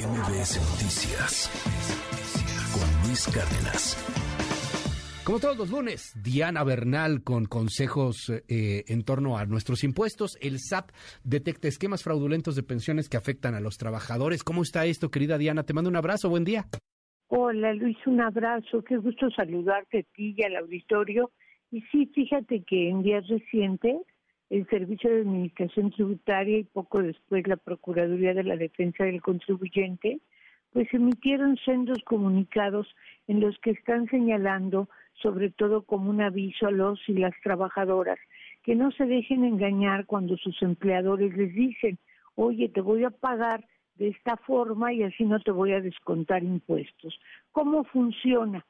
MBS 0.00 0.56
Noticias 0.72 1.50
con 2.72 3.06
Luis 3.06 3.28
Cárdenas. 3.28 4.00
Como 5.26 5.40
todos 5.40 5.58
los 5.58 5.70
lunes, 5.70 6.14
Diana 6.24 6.64
Bernal 6.64 7.22
con 7.22 7.44
consejos 7.44 8.30
eh, 8.48 8.84
en 8.88 9.04
torno 9.04 9.36
a 9.36 9.44
nuestros 9.44 9.84
impuestos. 9.84 10.38
El 10.40 10.58
SAT 10.58 10.92
detecta 11.22 11.68
esquemas 11.68 12.02
fraudulentos 12.02 12.56
de 12.56 12.62
pensiones 12.62 13.10
que 13.10 13.18
afectan 13.18 13.54
a 13.54 13.60
los 13.60 13.76
trabajadores. 13.76 14.42
¿Cómo 14.42 14.62
está 14.62 14.86
esto, 14.86 15.10
querida 15.10 15.36
Diana? 15.36 15.64
Te 15.64 15.74
mando 15.74 15.90
un 15.90 15.96
abrazo, 15.96 16.30
buen 16.30 16.44
día. 16.44 16.64
Hola 17.28 17.74
Luis, 17.74 17.98
un 18.06 18.22
abrazo. 18.22 18.82
Qué 18.82 18.96
gusto 18.96 19.28
saludarte 19.30 19.98
a 19.98 20.02
ti 20.14 20.34
y 20.34 20.42
al 20.44 20.56
auditorio. 20.56 21.30
Y 21.70 21.82
sí, 21.92 22.10
fíjate 22.14 22.62
que 22.66 22.88
en 22.88 23.02
días 23.02 23.28
recientes 23.28 23.98
el 24.50 24.66
Servicio 24.68 25.10
de 25.10 25.20
Administración 25.20 25.92
Tributaria 25.92 26.58
y 26.58 26.64
poco 26.64 27.00
después 27.02 27.46
la 27.46 27.56
Procuraduría 27.56 28.34
de 28.34 28.42
la 28.42 28.56
Defensa 28.56 29.04
del 29.04 29.22
Contribuyente, 29.22 30.18
pues 30.72 30.92
emitieron 30.92 31.56
sendos 31.64 32.02
comunicados 32.04 32.88
en 33.28 33.40
los 33.40 33.58
que 33.58 33.70
están 33.70 34.06
señalando, 34.08 34.88
sobre 35.14 35.50
todo 35.50 35.82
como 35.82 36.10
un 36.10 36.20
aviso 36.20 36.66
a 36.66 36.72
los 36.72 37.00
y 37.08 37.14
las 37.14 37.32
trabajadoras, 37.42 38.18
que 38.62 38.74
no 38.74 38.90
se 38.92 39.06
dejen 39.06 39.44
engañar 39.44 40.06
cuando 40.06 40.36
sus 40.36 40.60
empleadores 40.62 41.36
les 41.36 41.54
dicen, 41.54 41.98
oye, 42.34 42.68
te 42.68 42.80
voy 42.80 43.04
a 43.04 43.10
pagar 43.10 43.64
de 43.96 44.08
esta 44.08 44.36
forma 44.36 44.92
y 44.92 45.02
así 45.02 45.24
no 45.24 45.40
te 45.40 45.50
voy 45.50 45.72
a 45.72 45.80
descontar 45.80 46.42
impuestos. 46.42 47.18
¿Cómo 47.52 47.84
funciona? 47.84 48.64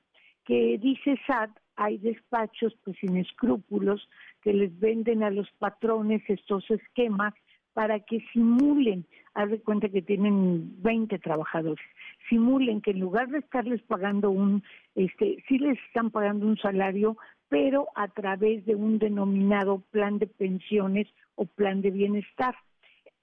Que 0.44 0.78
dice 0.78 1.18
SAT, 1.26 1.50
hay 1.80 1.96
despachos 1.96 2.76
pues 2.84 2.98
sin 2.98 3.16
escrúpulos 3.16 4.06
que 4.42 4.52
les 4.52 4.78
venden 4.78 5.22
a 5.22 5.30
los 5.30 5.50
patrones 5.52 6.22
estos 6.28 6.70
esquemas 6.70 7.32
para 7.72 8.00
que 8.00 8.20
simulen, 8.34 9.06
haz 9.32 9.48
de 9.48 9.62
cuenta 9.62 9.88
que 9.88 10.02
tienen 10.02 10.82
20 10.82 11.18
trabajadores, 11.20 11.82
simulen 12.28 12.82
que 12.82 12.90
en 12.90 13.00
lugar 13.00 13.28
de 13.28 13.38
estarles 13.38 13.80
pagando 13.82 14.30
un, 14.30 14.62
este, 14.94 15.42
sí 15.48 15.58
les 15.58 15.78
están 15.86 16.10
pagando 16.10 16.46
un 16.46 16.58
salario, 16.58 17.16
pero 17.48 17.88
a 17.94 18.08
través 18.08 18.66
de 18.66 18.74
un 18.74 18.98
denominado 18.98 19.82
plan 19.90 20.18
de 20.18 20.26
pensiones 20.26 21.08
o 21.34 21.46
plan 21.46 21.80
de 21.80 21.92
bienestar 21.92 22.54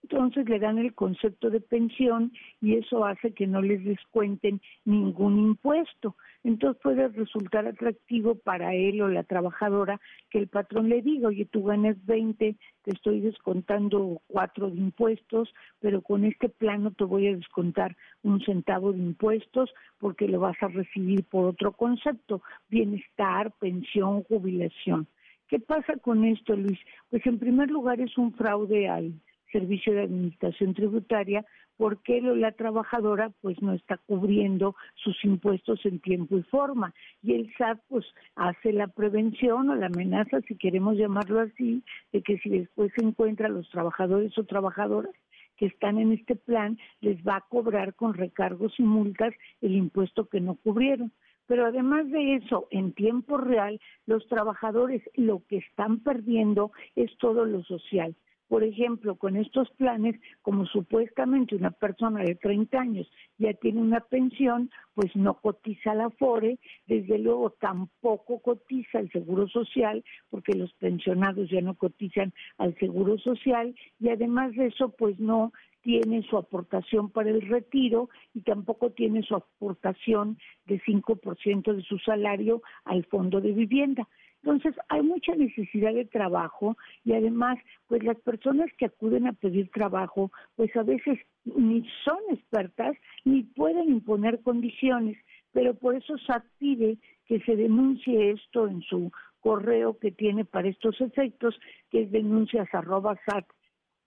entonces 0.10 0.48
le 0.48 0.60
dan 0.60 0.78
el 0.78 0.94
concepto 0.94 1.50
de 1.50 1.60
pensión 1.60 2.32
y 2.62 2.76
eso 2.76 3.04
hace 3.04 3.34
que 3.34 3.46
no 3.46 3.62
les 3.62 3.84
descuenten 3.84 4.62
ningún 4.86 5.38
impuesto. 5.38 6.16
Entonces 6.46 6.82
puede 6.82 7.10
resultar 7.10 7.68
atractivo 7.68 8.36
para 8.36 8.74
él 8.74 9.02
o 9.02 9.10
la 9.10 9.24
trabajadora 9.24 10.00
que 10.30 10.40
el 10.40 10.48
patrón 10.48 10.88
le 10.88 11.02
diga, 11.02 11.28
oye, 11.28 11.46
tú 11.46 11.66
ganas 11.66 11.98
20, 12.06 12.56
te 12.84 12.92
estoy 12.92 13.20
descontando 13.20 14.22
cuatro 14.28 14.70
de 14.70 14.78
impuestos, 14.78 15.54
pero 15.82 16.02
con 16.02 16.24
este 16.24 16.48
plano 16.48 16.92
te 16.92 17.04
voy 17.04 17.28
a 17.28 17.36
descontar 17.36 17.98
un 18.24 18.40
centavo 18.42 18.94
de 18.94 19.00
impuestos 19.00 19.74
porque 20.00 20.30
lo 20.30 20.40
vas 20.40 20.56
a 20.62 20.70
recibir 20.70 21.26
por 21.26 21.48
otro 21.48 21.74
concepto, 21.74 22.42
bienestar, 22.70 23.52
pensión, 23.60 24.24
jubilación. 24.24 25.06
¿Qué 25.50 25.60
pasa 25.60 25.96
con 26.02 26.26
esto, 26.26 26.56
Luis? 26.56 26.80
Pues 27.10 27.26
en 27.26 27.40
primer 27.40 27.70
lugar 27.70 28.02
es 28.02 28.18
un 28.18 28.34
fraude 28.34 28.90
al 28.90 29.14
Servicio 29.52 29.94
de 29.94 30.04
Administración 30.04 30.74
Tributaria 30.74 31.46
porque 31.78 32.22
la 32.22 32.52
trabajadora 32.52 33.32
pues 33.42 33.62
no 33.62 33.74
está 33.74 33.98
cubriendo 33.98 34.76
sus 34.96 35.24
impuestos 35.24 35.86
en 35.86 36.00
tiempo 36.00 36.38
y 36.38 36.44
forma 36.44 36.94
y 37.22 37.34
el 37.34 37.54
SAT 37.58 37.80
pues 37.88 38.06
hace 38.36 38.74
la 38.74 38.88
prevención 38.88 39.70
o 39.70 39.76
la 39.76 39.86
amenaza 39.88 40.42
si 40.42 40.56
queremos 40.56 40.98
llamarlo 40.98 41.40
así 41.40 41.84
de 42.12 42.22
que 42.22 42.38
si 42.40 42.50
después 42.50 42.92
se 42.98 43.06
encuentra 43.06 43.48
a 43.48 43.52
los 43.52 43.70
trabajadores 43.70 44.36
o 44.38 44.44
trabajadoras 44.44 45.14
que 45.58 45.68
están 45.68 45.98
en 46.00 46.14
este 46.14 46.36
plan 46.36 46.78
les 47.02 47.18
va 47.24 47.38
a 47.38 47.46
cobrar 47.48 47.94
con 47.96 48.14
recargos 48.14 48.74
y 48.80 48.84
multas 48.84 49.34
el 49.62 49.76
impuesto 49.76 50.28
que 50.30 50.40
no 50.40 50.56
cubrieron. 50.56 51.12
Pero 51.48 51.66
además 51.66 52.10
de 52.12 52.36
eso, 52.36 52.68
en 52.72 52.92
tiempo 52.92 53.38
real, 53.38 53.80
los 54.06 54.28
trabajadores 54.28 55.02
lo 55.16 55.44
que 55.48 55.58
están 55.58 56.00
perdiendo 56.00 56.72
es 56.96 57.10
todo 57.18 57.46
lo 57.46 57.64
social. 57.64 58.16
Por 58.48 58.64
ejemplo, 58.64 59.16
con 59.16 59.36
estos 59.36 59.70
planes, 59.72 60.20
como 60.42 60.66
supuestamente 60.66 61.56
una 61.56 61.72
persona 61.72 62.24
de 62.24 62.36
30 62.36 62.80
años 62.80 63.12
ya 63.38 63.54
tiene 63.54 63.82
una 63.82 64.00
pensión, 64.00 64.70
pues 64.94 65.16
no 65.16 65.36
cotiza 65.36 65.94
la 65.94 66.10
FORE, 66.12 66.58
desde 66.86 67.20
luego 67.20 67.52
tampoco 67.60 68.40
cotiza 68.40 69.00
el 69.00 69.12
Seguro 69.12 69.48
Social, 69.48 70.04
porque 70.30 70.54
los 70.54 70.74
pensionados 70.74 71.50
ya 71.50 71.62
no 71.62 71.76
cotizan 71.76 72.34
al 72.58 72.76
Seguro 72.80 73.18
Social, 73.18 73.76
y 74.00 74.10
además 74.10 74.54
de 74.54 74.68
eso, 74.68 74.90
pues 74.90 75.20
no 75.20 75.52
tiene 75.82 76.22
su 76.24 76.38
aportación 76.38 77.10
para 77.10 77.30
el 77.30 77.42
retiro 77.42 78.10
y 78.34 78.42
tampoco 78.42 78.92
tiene 78.92 79.24
su 79.24 79.36
aportación 79.36 80.38
de 80.66 80.82
5% 80.82 81.74
de 81.74 81.82
su 81.84 81.98
salario 82.00 82.62
al 82.84 83.06
fondo 83.06 83.40
de 83.40 83.54
vivienda. 83.54 84.08
Entonces, 84.48 84.80
hay 84.88 85.02
mucha 85.02 85.36
necesidad 85.36 85.94
de 85.94 86.06
trabajo 86.06 86.78
y 87.04 87.12
además, 87.12 87.60
pues 87.88 88.02
las 88.02 88.18
personas 88.22 88.72
que 88.78 88.86
acuden 88.86 89.28
a 89.28 89.34
pedir 89.34 89.70
trabajo, 89.72 90.32
pues 90.56 90.74
a 90.78 90.84
veces 90.84 91.20
ni 91.44 91.86
son 92.06 92.18
expertas 92.30 92.96
ni 93.26 93.44
pueden 93.44 93.90
imponer 93.90 94.42
condiciones, 94.44 95.18
pero 95.52 95.74
por 95.74 95.96
eso 95.96 96.18
SAT 96.20 96.46
pide 96.60 96.98
que 97.26 97.42
se 97.42 97.58
denuncie 97.58 98.32
esto 98.32 98.70
en 98.70 98.82
su 98.84 99.12
correo 99.42 100.00
que 100.00 100.12
tiene 100.12 100.46
para 100.46 100.70
estos 100.70 101.02
efectos, 101.02 101.60
que 101.92 102.04
es 102.04 102.12
denuncias 102.14 102.74
arroba 102.74 103.20
sat 103.26 103.46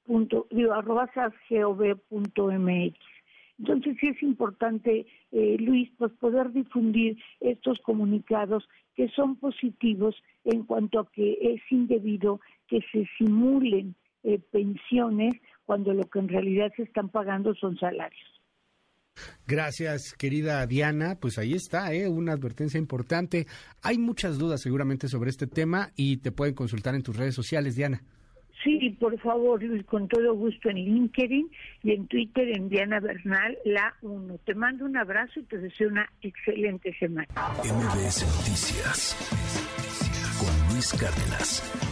punto, 0.07 0.47
arroba 0.73 1.07
entonces 3.61 3.97
sí 4.01 4.09
es 4.09 4.23
importante, 4.23 5.07
eh, 5.33 5.57
Luis, 5.61 5.91
pues 5.99 6.13
poder 6.13 6.51
difundir 6.51 7.19
estos 7.41 7.79
comunicados 7.81 8.67
que 8.95 9.09
son 9.11 9.37
positivos 9.37 10.17
en 10.45 10.65
cuanto 10.65 11.01
a 11.01 11.11
que 11.13 11.37
es 11.43 11.61
indebido 11.71 12.41
que 12.67 12.81
se 12.91 13.07
simulen 13.19 13.95
eh, 14.23 14.39
pensiones 14.51 15.35
cuando 15.67 15.93
lo 15.93 16.05
que 16.05 16.21
en 16.21 16.29
realidad 16.29 16.73
se 16.75 16.85
están 16.85 17.11
pagando 17.11 17.55
son 17.55 17.77
salarios. 17.77 18.43
Gracias, 19.47 20.15
querida 20.15 20.67
Diana. 20.67 21.19
Pues 21.21 21.37
ahí 21.37 21.53
está, 21.53 21.93
¿eh? 21.93 22.09
una 22.09 22.33
advertencia 22.33 22.79
importante. 22.79 23.47
Hay 23.83 23.99
muchas 23.99 24.39
dudas 24.39 24.63
seguramente 24.63 25.09
sobre 25.09 25.29
este 25.29 25.47
tema 25.47 25.91
y 25.97 26.17
te 26.19 26.33
pueden 26.33 26.55
consultar 26.55 26.95
en 26.95 27.03
tus 27.03 27.17
redes 27.17 27.35
sociales, 27.35 27.77
Diana. 27.77 28.03
Sí, 28.63 28.97
por 29.01 29.19
favor, 29.21 29.63
Luis, 29.63 29.85
con 29.87 30.07
todo 30.07 30.35
gusto 30.35 30.69
en 30.69 30.77
LinkedIn 30.77 31.51
y 31.83 31.93
en 31.93 32.07
Twitter 32.09 32.49
en 32.55 32.69
Diana 32.69 33.01
Bernal, 33.01 33.57
la 33.65 33.95
1. 34.03 34.39
Te 34.45 34.55
mando 34.55 34.85
un 34.85 34.97
abrazo 34.97 35.41
y 35.41 35.45
te 35.45 35.59
deseo 35.59 35.89
una 35.89 36.07
excelente 36.21 36.95
semana. 36.99 37.29
MBS 37.65 38.27
Noticias 38.37 39.17
con 40.39 40.75
Luis 40.75 40.93
Cárdenas. 40.93 41.90